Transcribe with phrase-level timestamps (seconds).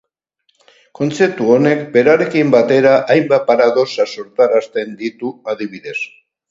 [0.99, 5.99] Kontzeptu honek berarekin batera hainbat paradoxa sortarazten ditu, adibidez.